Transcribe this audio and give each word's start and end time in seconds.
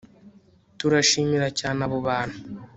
Turashimira 0.79 1.47
cyane 1.59 1.79
abo 1.85 1.97
bantu 2.07 2.37